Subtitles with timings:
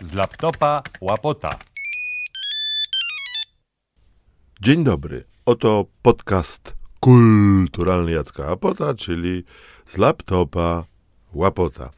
[0.00, 1.58] Z laptopa łapota.
[4.60, 5.24] Dzień dobry.
[5.46, 9.44] Oto podcast kulturalny Jacka Łapota, czyli
[9.86, 10.84] z laptopa
[11.34, 11.90] Łapota.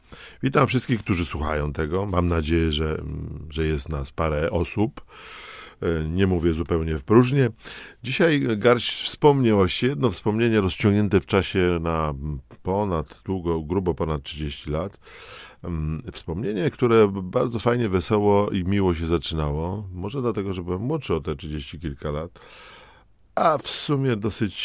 [0.43, 2.05] Witam wszystkich, którzy słuchają tego.
[2.05, 3.01] Mam nadzieję, że,
[3.49, 5.05] że jest nas parę osób.
[5.81, 7.49] E, Nie mówię zupełnie w próżnię.
[8.03, 12.13] Dzisiaj garść wspomnień, właściwie jedno wspomnienie rozciągnięte w czasie na
[12.63, 14.97] ponad, długo, grubo ponad 30 lat.
[15.63, 19.89] Mm, Wspomnienie, które bardzo fajnie, wesoło i miło się zaczynało.
[19.93, 22.39] Może dlatego, że byłem młodszy o te 30 kilka lat.
[23.35, 24.55] A w sumie dosyć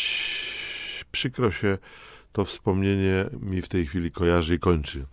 [1.13, 1.79] przykro się
[2.33, 5.05] to wspomnienie mi w tej chwili kojarzy i kończy.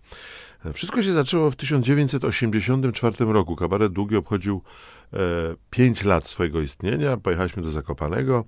[0.74, 3.56] Wszystko się zaczęło w 1984 roku.
[3.56, 4.62] Kabaret Długi obchodził
[5.12, 5.18] e,
[5.70, 7.16] 5 lat swojego istnienia.
[7.16, 8.44] Pojechaliśmy do Zakopanego.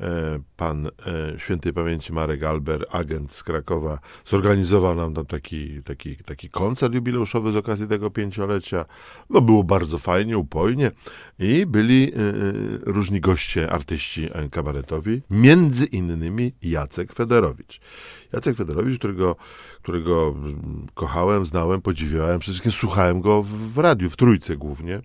[0.00, 0.90] E, pan e,
[1.38, 7.52] świętej pamięci Marek Alber, agent z Krakowa, zorganizował nam tam taki, taki, taki koncert jubileuszowy
[7.52, 8.84] z okazji tego pięciolecia.
[9.30, 10.90] No było bardzo fajnie, upojnie
[11.38, 12.16] i byli e,
[12.82, 17.80] różni goście, artyści kabaretowi, między innymi Jacek Federowicz.
[18.32, 19.36] Jacek Federowicz, którego,
[19.82, 25.02] którego mm, kochałem, znałem, podziwiałem, przede wszystkim słuchałem go w radiu, w Trójce głównie.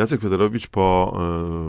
[0.00, 1.18] Jacek Federowicz po,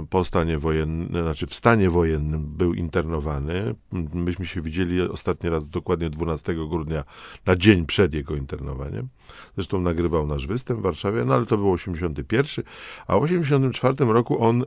[0.02, 3.76] e, po stanie wojennym, znaczy w stanie wojennym był internowany.
[4.14, 7.04] Myśmy się widzieli ostatni raz dokładnie 12 grudnia,
[7.46, 9.08] na dzień przed jego internowaniem.
[9.56, 12.66] Zresztą nagrywał nasz występ w Warszawie, no ale to był 81,
[13.08, 14.64] a w 84 roku on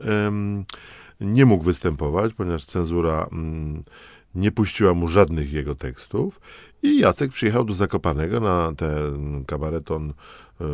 [1.21, 3.83] nie mógł występować, ponieważ cenzura mm,
[4.35, 6.41] nie puściła mu żadnych jego tekstów
[6.83, 10.13] i Jacek przyjechał do Zakopanego na ten kabareton
[10.61, 10.65] e,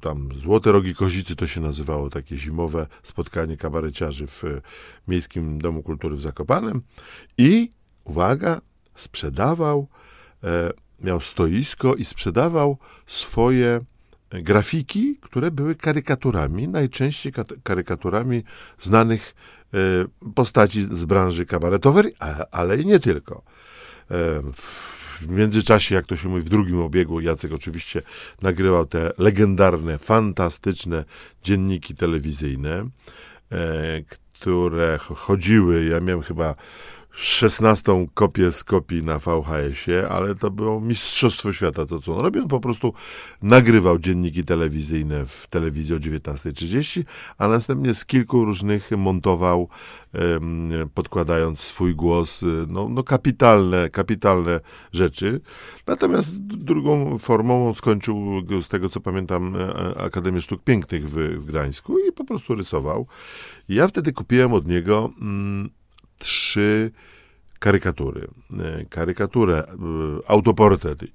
[0.00, 4.60] tam Złote Rogi Kozicy to się nazywało, takie zimowe spotkanie kabareciarzy w e,
[5.08, 6.82] Miejskim Domu Kultury w Zakopanem.
[7.38, 7.70] I
[8.04, 8.60] uwaga,
[8.94, 9.88] sprzedawał,
[10.44, 13.80] e, miał stoisko i sprzedawał swoje
[14.30, 18.44] grafiki, które były karykaturami, najczęściej kat- karykaturami
[18.78, 19.34] znanych
[20.34, 22.14] postaci z branży kabaretowej,
[22.50, 23.42] ale i nie tylko.
[24.10, 24.42] E,
[25.20, 28.02] W międzyczasie, jak to się mówi, w drugim obiegu Jacek oczywiście
[28.42, 31.04] nagrywał te legendarne, fantastyczne
[31.42, 32.86] dzienniki telewizyjne, e,
[34.32, 36.54] które ch- chodziły, ja miałem chyba
[37.12, 42.42] 16 kopię z kopii na VHS-ie, ale to było mistrzostwo świata to, co on robił.
[42.42, 42.94] On po prostu
[43.42, 47.04] nagrywał dzienniki telewizyjne w telewizji o 19.30,
[47.38, 49.68] a następnie z kilku różnych montował,
[50.94, 54.60] podkładając swój głos, y, no, no kapitalne, kapitalne
[54.92, 55.40] rzeczy.
[55.86, 61.46] Natomiast drugą formą on skończył, z tego co pamiętam, e, Akademię Sztuk Pięknych w, w
[61.46, 63.06] Gdańsku i po prostu rysował.
[63.68, 65.70] Ja wtedy kupiłem od niego mm,
[66.20, 66.90] trzy
[67.58, 68.28] karykatury.
[68.58, 69.66] E, Karykaturę, e,
[70.26, 71.06] autoportret e,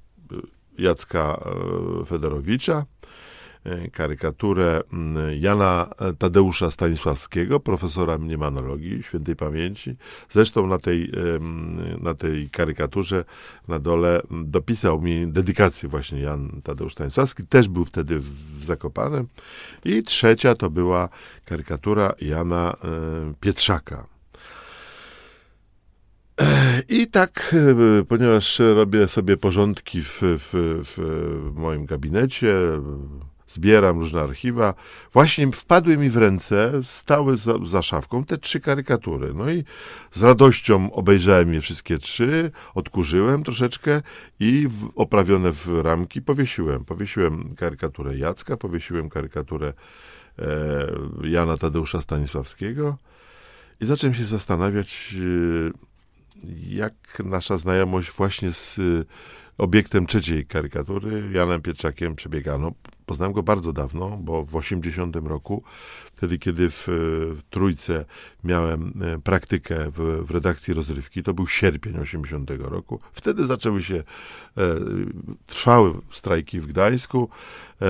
[0.78, 1.40] Jacka
[2.06, 2.86] Federowicza,
[3.92, 5.88] karykaturę mm, Jana
[6.20, 9.96] Tadeusza Stanisławskiego, profesora mniemonologii świętej pamięci.
[10.30, 11.12] Zresztą na tej,
[12.02, 13.26] na tej karykaturze
[13.68, 17.48] na dole dopisał mi dedykację właśnie Jan Tadeusz Stanisławski.
[17.48, 19.28] Też był wtedy w Zakopanem.
[19.86, 21.10] I trzecia to była
[21.46, 22.76] karykatura Jana
[23.40, 24.15] Pietrzaka.
[26.90, 27.56] I tak,
[28.00, 30.50] e, ponieważ robię sobie porządki w, w,
[30.84, 32.56] w, moim gabinecie,
[33.48, 34.74] zbieram różne archiwa,
[35.14, 39.34] właśnie wpadły mi w ręce, stały za, za szafką te trzy karykatury.
[39.34, 39.64] No i
[40.12, 44.02] z radością obejrzałem je wszystkie trzy, odkurzyłem troszeczkę
[44.40, 46.86] i w, oprawione w ramki powiesiłem.
[46.86, 49.74] Powiesiłem karykaturę Jacka, powiesiłem karykaturę
[50.40, 50.44] e,
[51.24, 52.98] Jana Tadeusza Stanisławskiego
[53.80, 55.16] i zacząłem się zastanawiać,
[55.72, 55.95] e,
[56.68, 56.94] jak
[57.26, 59.06] nasza znajomość właśnie z y,
[59.58, 62.72] obiektem trzeciej karykatury, Janem Pietrzakiem, przebiegano.
[63.06, 65.64] Poznałem go bardzo dawno, bo w 80 roku,
[66.06, 66.92] wtedy kiedy w, y,
[67.36, 68.06] w Trójce
[68.44, 73.00] miałem y, praktykę w, w redakcji rozrywki, to był sierpień 80 roku.
[73.14, 74.04] Wtedy zaczęły się, e,
[75.46, 77.30] trwały strajki w Gdańsku
[77.82, 77.86] e,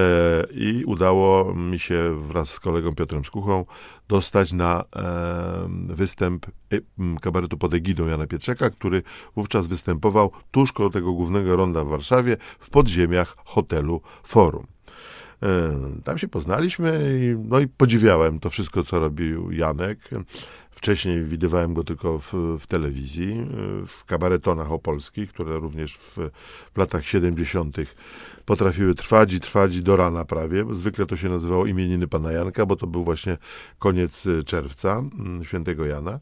[0.51, 3.65] i udało mi się wraz z kolegą Piotrem Skuchą
[4.07, 6.79] dostać na e, występ e,
[7.21, 9.03] kabaretu pod egidą Jana Pietrzaka, który
[9.35, 14.74] wówczas występował tuż koło tego głównego ronda w Warszawie w podziemiach hotelu Forum.
[15.43, 19.99] E, Tam się poznaliśmy i, no i podziwiałem to wszystko, co robił Janek.
[20.71, 23.45] Wcześniej widywałem go tylko w, w telewizji, e,
[23.87, 26.17] w kabaretonach opolskich, które również w,
[26.73, 27.77] w latach 70.
[28.45, 30.65] potrafiły trwać i trwać do rana prawie.
[30.71, 33.37] Zwykle to się nazywało imieniny pana Janka, bo to był właśnie
[33.79, 36.11] koniec e, czerwca, mm, świętego Jana.
[36.11, 36.19] E,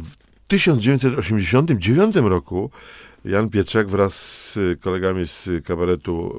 [0.00, 0.16] w-
[0.48, 2.70] 1989 roku
[3.24, 4.14] Jan Pietrzak wraz
[4.52, 6.34] z kolegami z kabaretu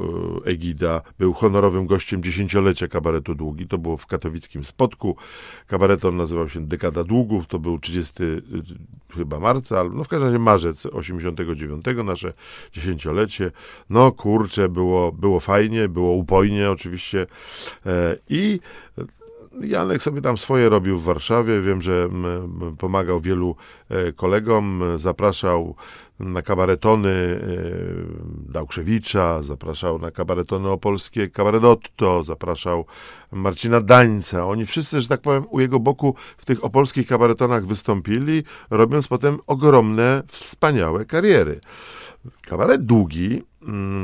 [0.46, 3.68] e, Egida był honorowym gościem dziesięciolecia kabaretu Długi.
[3.68, 5.16] To było w katowickim Spodku.
[5.68, 7.48] Kabaret on nazywał się Dekada Długów.
[7.48, 12.34] To był 30 e, chyba marca, no w każdym razie marzec 89, nasze
[12.72, 13.52] dziesięciolecie.
[13.90, 17.28] No kurczę, było, było fajnie, było upojnie oczywiście.
[17.86, 18.60] E, I
[19.62, 21.62] Janek sobie tam swoje robił w Warszawie.
[21.62, 22.10] Wiem, że
[22.78, 23.56] pomagał wielu
[24.16, 25.76] kolegom, zapraszał
[26.20, 32.86] na kabaretony e, Dałkrzewicza, zapraszał na kabaretony opolskie Kabaretotto, zapraszał
[33.32, 34.48] Marcina Dańca.
[34.48, 39.40] Oni wszyscy, że tak powiem, u jego boku w tych opolskich kabaretonach wystąpili, robiąc potem
[39.48, 41.60] ogromne, wspaniałe kariery.
[42.42, 43.44] Kabaret długi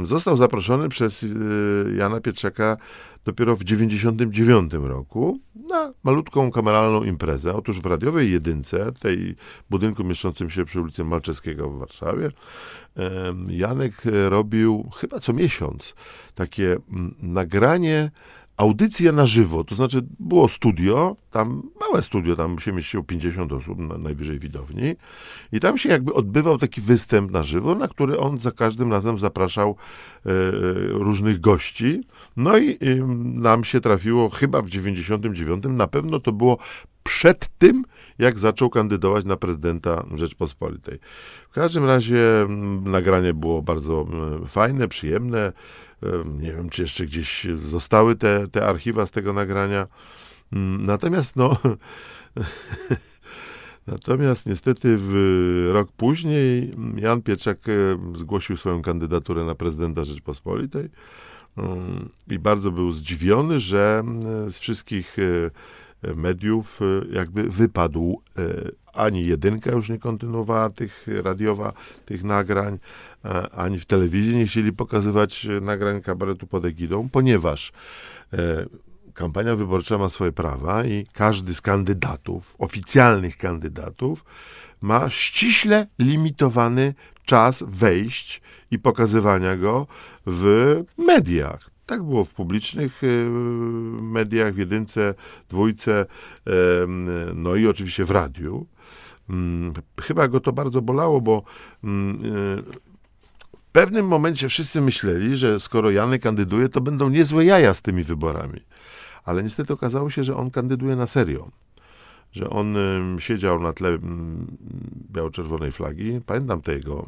[0.04, 1.28] został zaproszony przez e,
[1.96, 2.78] Jana Pietrzaka
[3.26, 7.54] dopiero w 1999 roku na malutką kameralną imprezę.
[7.54, 9.36] Otóż w radiowej jedynce, tej
[9.70, 12.32] budynku mieszczącym się przy ulicy Malczewskiego w Warszawie,
[13.48, 15.96] Janek robił chyba co miesiąc
[16.36, 18.12] takie mm, nagranie
[18.62, 23.80] audycja na żywo, to znaczy było studio, tam małe studio, tam się mieściło 50 osób
[23.80, 24.96] na najwyżej widowni
[25.52, 29.20] i tam się jakby odbywał taki występ na żywo, na który on za każdym razem
[29.20, 30.32] zapraszał e,
[30.82, 32.02] różnych gości.
[32.38, 32.78] No i e,
[33.24, 36.58] nam się trafiło chyba w 99, na pewno to było
[37.04, 37.86] przed tym,
[38.20, 41.00] jak zaczął kandydować na prezydenta Rzeczpospolitej.
[41.50, 42.48] W każdym razie
[42.84, 44.08] nagranie było bardzo
[44.48, 45.54] fajne, przyjemne.
[46.40, 49.88] Nie wiem, czy jeszcze gdzieś zostały te, te archiwa z tego nagrania.
[50.54, 51.58] Mm, natomiast no.
[53.88, 57.58] Natomiast niestety w rok później Jan Pietrzak
[58.16, 60.90] zgłosił swoją kandydaturę na prezydenta Rzeczpospolitej
[61.58, 64.04] mm, i bardzo był zdziwiony, że
[64.50, 65.52] z wszystkich e,
[66.16, 68.44] mediów e, jakby wypadł e,
[68.94, 71.74] ani jedynka już nie kontynuowała tych radiowa,
[72.06, 72.80] tych nagrań,
[73.26, 77.72] e, ani w telewizji nie chcieli pokazywać nagrań kabaretu pod egidą, ponieważ
[79.14, 84.26] kampania wyborcza ma swoje prawa i każdy z kandydatów, oficjalnych kandydatów,
[84.82, 86.94] ma ściśle limitowany
[87.26, 89.88] czas wejść i pokazywania go
[90.26, 91.71] w mediach.
[91.92, 93.28] Tak było w publicznych y,
[94.02, 95.14] mediach, w jedynce,
[95.50, 96.06] dwójce,
[97.36, 98.66] no i oczywiście w radiu.
[99.30, 101.44] Mm, chyba go to bardzo bolało, bo
[101.84, 102.64] mm, y,
[103.58, 108.04] w pewnym momencie wszyscy myśleli, że skoro Jany kandyduje, to będą niezłe jaja z tymi
[108.04, 108.62] wyborami.
[109.24, 111.52] Ale niestety okazało się, że on kandyduje na serio.
[112.32, 112.76] Że on
[113.20, 113.98] siedział na tle
[115.12, 116.20] biało-czerwonej flagi.
[116.26, 117.06] Pamiętam te jego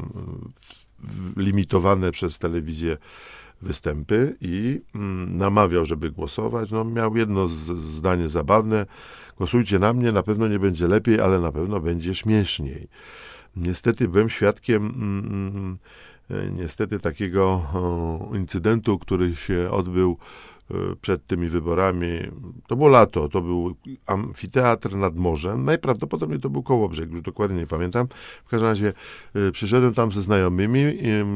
[1.38, 2.98] limitowane przez telewizję
[3.64, 6.72] występy i mm, namawiał, żeby głosować.
[6.72, 8.86] No, miał jedno z, zdanie zabawne.
[9.38, 12.88] Głosujcie na mnie, na pewno nie będzie lepiej, ale na pewno będzie śmieszniej.
[13.56, 15.78] Niestety byłem świadkiem mm, mm
[16.30, 20.18] e, niestety takiego o, incydentu, który się odbył
[21.02, 22.08] przed tymi wyborami.
[22.68, 23.76] To było lato, to był
[24.06, 25.66] amfiteatr nad morzem.
[25.66, 28.08] Najprawdopodobniej to był Kołobrzeg, już dokładnie nie pamiętam.
[28.46, 28.94] W każdym razie
[29.36, 30.84] e, przyszedłem tam ze znajomymi.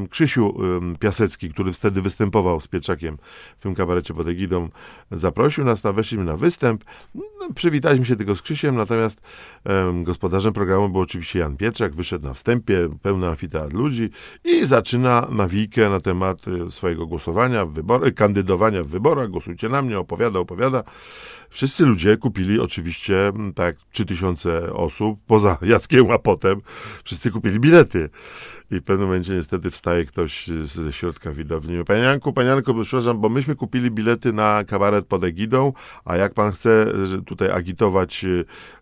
[0.10, 0.58] Krzysiu
[1.00, 3.18] Piasecki, który wtedy występował z Pieczakiem
[3.60, 4.70] w tym kabarecie pod egidą,
[5.12, 6.84] zaprosił nas, na, weszliśmy na występ.
[7.16, 9.22] No, przywitaliśmy się tylko z Krzysiem, natomiast
[10.04, 11.96] gospodarzem programu był oczywiście Jan Pietrzak.
[11.96, 14.10] Wyszedł na wstępie, pełny amfiteatr ludzi
[14.44, 19.82] i zaczyna nawijkę na temat e, swojego głosowania, w wybor- kandydowania w wyborach głosujcie na
[19.82, 20.84] mnie, opowiada, opowiada.
[21.50, 26.62] Wszyscy ludzie kupili oczywiście, mm, tak, 3000 osób, poza Jackiem Łapotem,
[27.04, 28.10] wszyscy kupili bilety.
[28.72, 31.84] I w pewnym momencie niestety wstaje ktoś ze środka widowni.
[31.84, 35.74] Panie Janku, panie Janku, przepraszam, bo myśmy kupili bilety na kabaret pod egidą,
[36.06, 36.94] a jak pan chce
[37.26, 38.26] tutaj agitować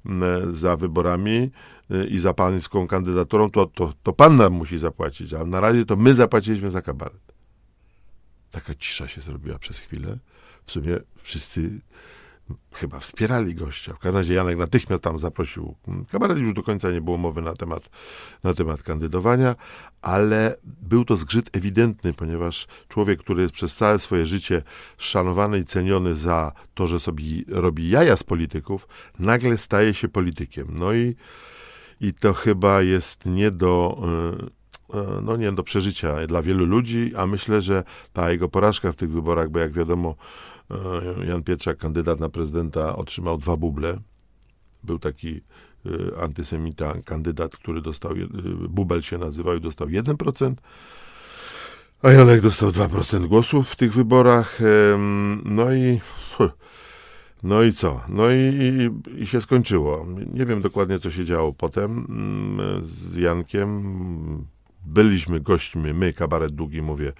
[0.06, 1.52] mm, za wyborami,
[1.92, 5.86] y, i za pańską kandydaturą, to, to, to pan nam musi zapłacić, a na razie
[5.86, 7.25] to my zapłaciliśmy za kabaret.
[8.66, 10.18] Taka cisza się zrobiła przez chwilę.
[10.64, 11.82] W sumie wszyscy
[12.74, 13.94] chyba wspierali gościa.
[13.94, 15.76] W każdym razie Janek natychmiast tam zaprosił
[16.12, 16.38] kabaret.
[16.38, 17.90] Już do końca nie było mowy na temat,
[18.44, 19.56] na temat kandydowania,
[20.02, 24.62] ale był to zgrzyt ewidentny, ponieważ człowiek, który jest przez całe swoje życie
[24.98, 28.88] szanowany i ceniony za to, że sobie robi jaja z polityków,
[29.20, 30.68] nagle staje się politykiem.
[30.72, 31.16] No i,
[32.02, 34.02] i to chyba jest nie do...
[34.42, 34.65] Yy,
[35.22, 39.12] no nie do przeżycia dla wielu ludzi, a myślę, że ta jego porażka w tych
[39.12, 40.16] wyborach, bo jak wiadomo,
[40.72, 43.98] e, Jan Pietrzak, kandydat na prezydenta, otrzymał dwa buble.
[44.84, 45.42] Był taki
[45.86, 48.12] e, antysemita, kandydat, który dostał,
[48.70, 50.54] bubel się nazywał i dostał 1%,
[52.02, 54.60] a Janek dostał 2% głosów w tych wyborach.
[55.46, 56.00] No i
[57.46, 58.02] No i co?
[58.10, 60.06] No i, i, i się skończyło.
[60.34, 64.46] Nie wiem dokładnie, co się działo potem mm, z Jankiem.
[64.86, 67.14] Byliśmy gośćmi, my, kabaret długi, mówię,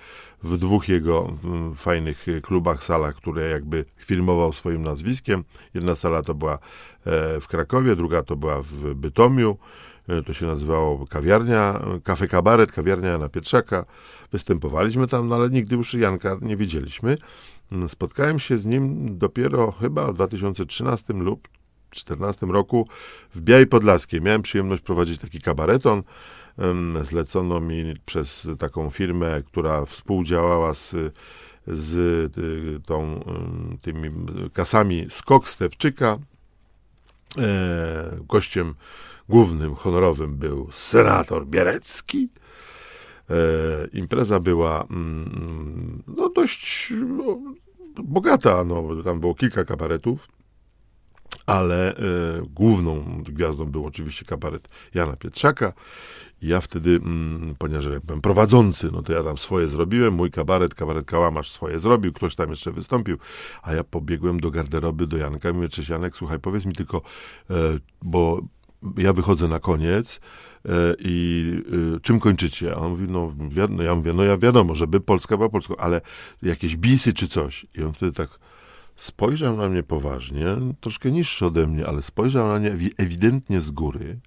[0.44, 1.34] w dwóch jego
[1.76, 5.44] fajnych klubach, salach, które jakby filmował swoim nazwiskiem.
[5.74, 6.60] Jedna sala to była e,
[7.40, 9.58] w Krakowie, druga to była w Bytomiu.
[10.08, 13.86] E, to się nazywało kawiarnia, kafe kabaret, kawiarnia Jana Pietrzaka.
[14.32, 17.18] Występowaliśmy tam, no ale nigdy już Janka nie widzieliśmy.
[17.88, 21.48] Spotkałem się z nim dopiero chyba w 2013 lub
[21.96, 22.88] 2014 roku
[23.36, 24.22] w Białej Podlaskiej.
[24.22, 26.04] Miałem przyjemność prowadzić taki kabareton.
[27.02, 30.96] Zlecono mi przez taką firmę, która współdziałała z,
[31.68, 31.98] z
[32.38, 33.24] y, tą,
[33.82, 34.12] tymi
[34.54, 36.18] kasami Skok Stewczyka.
[37.38, 38.74] E, gościem
[39.30, 42.30] głównym, honorowym był senator Bierecki.
[43.30, 43.36] E,
[43.94, 47.40] impreza była mm, no, dość no,
[48.04, 50.28] bogata, no, tam było kilka kabaretów,
[51.46, 52.02] ale e,
[52.50, 55.74] główną gwiazdą był oczywiście kabaret Jana Pietrzaka.
[56.42, 60.76] Ja wtedy, mm, ponieważ jak byłem prowadzący, no to ja tam swoje zrobiłem, mój kabaret,
[60.76, 63.18] kabaret Kałamarz swoje zrobił, ktoś tam jeszcze wystąpił,
[63.64, 67.02] a ja pobiegłem do garderoby, do Janka i mówię, cześć Janek, słuchaj, powiedz mi tylko,
[67.50, 67.54] e,
[68.02, 68.42] bo
[68.98, 70.20] ja wychodzę na koniec,
[70.70, 71.54] E, i
[71.98, 72.76] y, czym kończycie?
[72.76, 73.34] A on mówi, no,
[73.70, 76.02] no ja mówię, no ja wiadomo, żeby Polska była Polską, ale
[76.42, 77.66] jakieś bisy czy coś.
[77.76, 78.30] I on wtedy tak
[78.96, 80.46] spojrzał na mnie poważnie,
[80.82, 84.20] troszkę niższy ode mnie, ale spojrzał na mnie ewidentnie z góry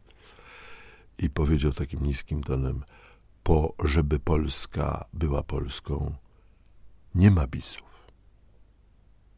[1.19, 2.85] i powiedział takim niskim tonem,
[3.43, 6.15] po żeby Polska była Polską,
[7.15, 7.89] nie ma bisów.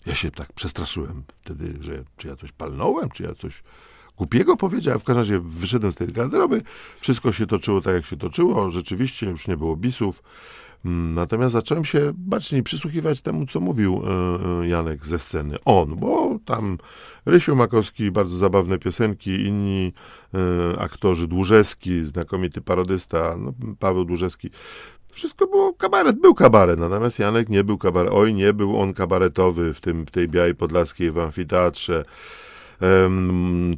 [0.06, 3.62] Ja się tak przestraszyłem wtedy, że czy ja coś palnąłem, czy ja coś
[4.16, 5.00] głupiego powiedziałem.
[5.00, 6.62] W każdym razie wyszedłem z tej garderoby.
[7.00, 8.70] Wszystko się toczyło tak, jak się toczyło.
[8.70, 10.22] Rzeczywiście już nie było bisów.
[10.84, 15.56] Mm, natomiast zacząłem się baczniej przysłuchiwać temu, co mówił e, e, Janek ze sceny.
[15.64, 16.78] On, bo tam
[17.26, 19.92] Rysiu Makowski, bardzo zabawne piosenki, inni
[20.34, 24.50] e, aktorzy, Dłużewski, znakomity parodysta, no, Paweł Dłużewski.
[25.12, 28.12] Wszystko było kabaret, był kabaret, natomiast Janek nie był kabaret.
[28.14, 32.04] Oj, nie był on kabaretowy w, tym, w tej Białej Podlaskiej w amfiteatrze.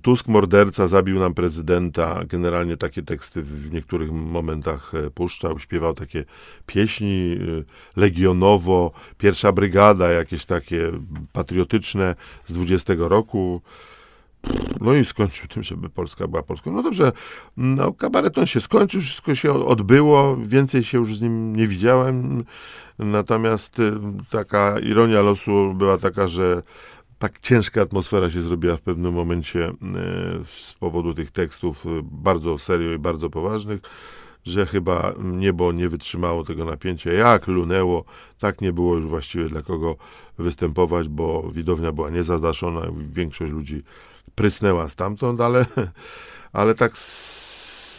[0.02, 2.24] Tusk morderca zabił nam prezydenta.
[2.24, 6.24] Generalnie takie teksty w niektórych momentach e, puszczał, śpiewał takie
[6.66, 10.92] pieśni e, legionowo, pierwsza brygada, jakieś takie
[11.32, 13.62] patriotyczne z 20 roku.
[14.80, 16.72] No i skończył tym, żeby Polska była Polską.
[16.72, 17.12] No dobrze,
[17.56, 22.44] no, kabareton się skończył, wszystko się odbyło, więcej się już z nim nie widziałem.
[22.98, 23.82] Natomiast e,
[24.30, 26.62] taka ironia losu była taka, że
[27.22, 29.74] tak ciężka atmosfera się zrobiła w pewnym momencie e,
[30.60, 33.80] z powodu tych tekstów e, bardzo serio i bardzo poważnych,
[34.44, 37.12] że chyba niebo nie wytrzymało tego napięcia.
[37.12, 38.04] Jak lunęło,
[38.38, 39.96] tak nie było już właściwie dla kogo
[40.38, 42.80] występować, bo widownia była niezadaszona,
[43.12, 43.82] większość ludzi
[44.34, 45.66] prysnęła stamtąd, ale,
[46.52, 46.92] ale tak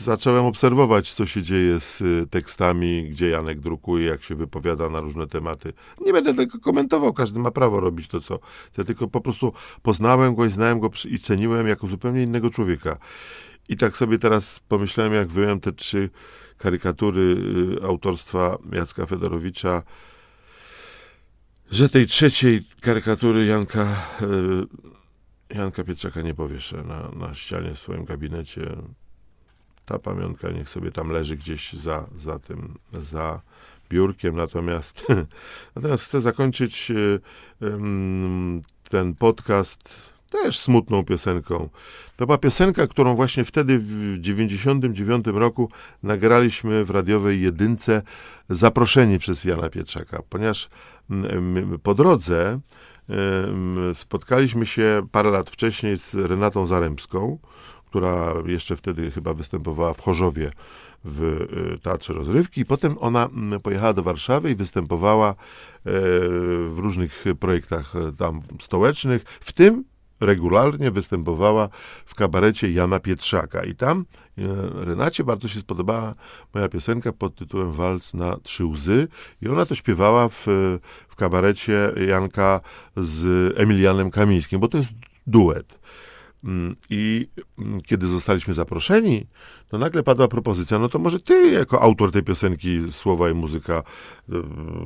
[0.03, 4.99] zacząłem obserwować, co się dzieje z y, tekstami, gdzie Janek drukuje, jak się wypowiada na
[4.99, 5.73] różne tematy.
[6.01, 8.39] Nie będę tego komentował, każdy ma prawo robić to, co.
[8.77, 12.97] Ja tylko po prostu poznałem go i znałem go i ceniłem jako zupełnie innego człowieka.
[13.69, 16.09] I tak sobie teraz pomyślałem, jak wyjąłem te trzy
[16.57, 17.35] karykatury
[17.81, 19.83] y, autorstwa Jacka Fedorowicza,
[21.71, 23.83] że tej trzeciej karykatury Janka,
[25.51, 28.75] y, Janka Pietrzaka nie powieszę na, na ścianie w swoim gabinecie
[29.85, 33.41] ta pamiątka niech sobie tam leży gdzieś za, za tym, za
[33.89, 34.35] biurkiem.
[34.35, 35.05] Natomiast,
[35.75, 36.91] natomiast chcę zakończyć
[38.89, 41.69] ten podcast też smutną piosenką.
[42.15, 45.69] To była piosenka, którą właśnie wtedy w 99 roku
[46.03, 48.01] nagraliśmy w radiowej jedynce
[48.49, 50.69] zaproszeni przez Jana Pietrzaka, ponieważ
[51.83, 52.59] po drodze
[53.93, 57.39] spotkaliśmy się parę lat wcześniej z Renatą Zaremską,
[57.93, 60.51] która jeszcze wtedy chyba występowała w Chorzowie
[61.03, 61.23] w
[61.75, 62.65] y, Teatrze Rozrywki.
[62.65, 65.35] Potem ona mm, pojechała do Warszawy i występowała e,
[66.69, 69.83] w różnych projektach e, tam stołecznych, w tym
[70.19, 71.69] regularnie występowała
[72.05, 73.63] w kabarecie Jana Pietrzaka.
[73.63, 74.05] I tam
[74.37, 74.43] e,
[74.85, 76.15] Renacie bardzo się spodobała
[76.53, 79.07] moja piosenka pod tytułem Walc na trzy łzy.
[79.41, 80.45] I ona to śpiewała w,
[81.07, 82.61] w kabarecie Janka
[82.97, 84.93] z Emilianem Kamińskim, bo to jest
[85.27, 85.79] duet.
[86.43, 87.27] Mm, I
[87.59, 89.25] mm, kiedy zostaliśmy zaproszeni,
[89.69, 93.83] to nagle padła propozycja, no to może ty, jako autor tej piosenki, słowa i muzyka,
[94.29, 94.33] y,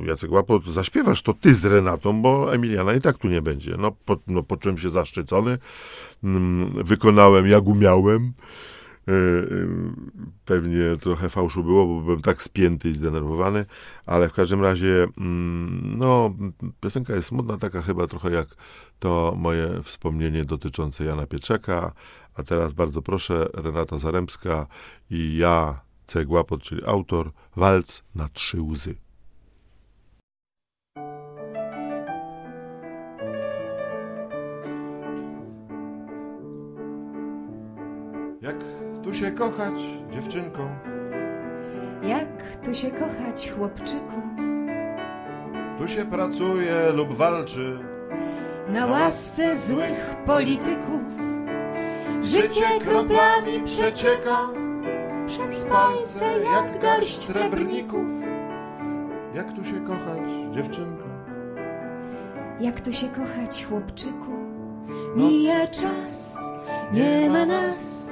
[0.06, 3.76] Jacek Łapo, zaśpiewasz to ty z Renatą, bo Emiliana i tak tu nie będzie.
[3.78, 5.58] No, po, no poczułem się zaszczycony,
[6.24, 8.32] mm, wykonałem jak umiałem.
[9.08, 9.68] Y, y,
[10.44, 13.66] pewnie trochę fałszu było, bo byłem tak spięty i zdenerwowany,
[14.06, 16.34] ale w każdym razie, mm, no,
[16.80, 18.48] piosenka jest smutna, taka chyba trochę jak
[18.98, 21.92] to moje wspomnienie dotyczące Jana Pietrzaka,
[22.34, 24.66] a teraz bardzo proszę, Renata Zaremska
[25.10, 26.24] i ja, C.
[26.24, 29.07] Głapot, czyli autor, walc na trzy łzy.
[39.18, 39.74] Się kochać,
[40.10, 40.68] dziewczynko?
[42.02, 44.22] Jak tu się kochać, chłopczyku?
[45.78, 47.78] Tu się pracuje lub walczy.
[48.68, 51.00] Na łasce złych polityków
[52.22, 54.38] Życie kroplami przecieka
[55.26, 58.06] Przez palce jak garść srebrników
[59.34, 61.04] Jak tu się kochać, dziewczynko?
[62.60, 64.32] Jak tu się kochać, chłopczyku?
[65.16, 66.38] Mija czas,
[66.92, 68.07] nie ma nas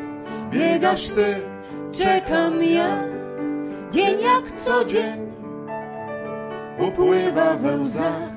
[0.50, 1.37] Biegasz ty,
[1.93, 3.17] czekam ja
[3.91, 5.33] Dzień jak co dzień.
[6.79, 8.31] Upływa we łzach.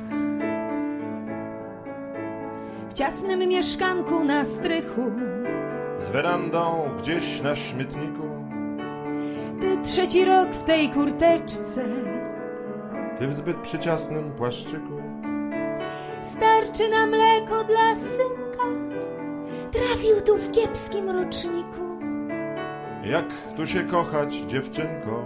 [2.89, 5.01] W ciasnym mieszkanku na strychu.
[6.00, 8.24] Z werandą gdzieś na śmietniku.
[9.62, 11.84] Ty trzeci rok w tej kurteczce.
[13.20, 15.01] Ty w zbyt przyciasnym płaszczyku.
[16.22, 18.63] Starczy na mleko dla synka.
[19.72, 21.88] Trafił tu w kiepskim roczniku
[23.10, 23.25] Jak
[23.58, 25.25] tu się kochać, dziewczynko?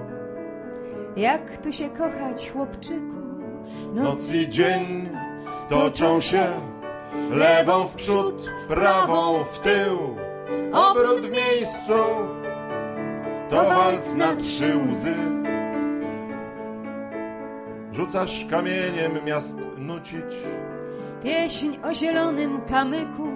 [1.18, 3.24] Jak tu się kochać, chłopczyku
[3.94, 5.10] Noc i dzień
[5.70, 6.48] toczą się
[7.32, 10.16] lewą w przód, prawą w tył.
[10.74, 11.94] Obrót w miejscu
[13.50, 15.16] to walc na trzy łzy.
[17.92, 20.36] Rzucasz kamieniem miast nucić,
[21.24, 23.28] Pieśń o zielonym kamyku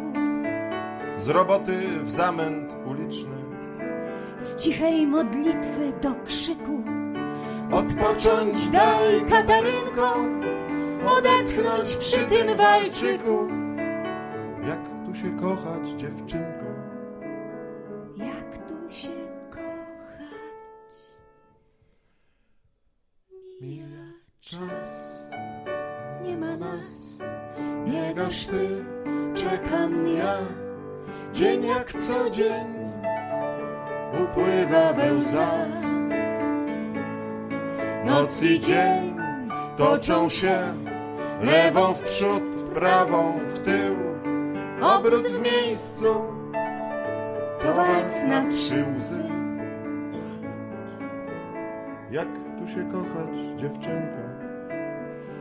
[1.17, 3.36] z roboty w zamęt uliczny.
[4.37, 6.83] Z cichej modlitwy do krzyku.
[7.71, 10.15] Odpocząć Daj Katarynko
[11.17, 13.47] Odetchnąć przy tym walczyku.
[14.67, 16.65] Jak tu się kochać, dziewczynko?
[18.17, 19.09] Jak tu się
[19.49, 20.93] kochać?
[23.61, 25.31] Mija czas.
[26.23, 27.21] Nie ma nas.
[27.85, 28.85] Biegasz ty
[29.35, 30.37] Czekam ja.
[31.33, 32.76] Dzień jak co dzień
[34.13, 35.67] Upływa we łzach.
[38.05, 39.15] Noc i dzień
[39.77, 40.57] toczą się
[41.41, 44.07] lewą w przód, prawą w tył.
[44.81, 46.07] Obrót w miejscu
[47.61, 49.23] To walc na trzy łzy
[52.11, 52.27] Jak
[52.59, 54.17] tu się kochać, dziewczynko?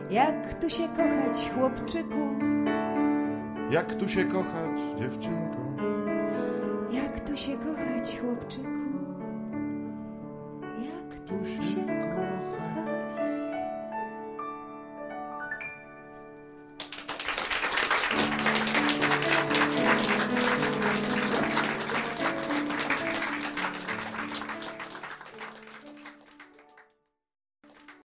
[0.09, 2.35] Jak tu się kochać, chłopczyku
[3.71, 5.57] Jak tu się kochać, dziewczynko?
[6.91, 8.76] Jak się kochać, chłopczyku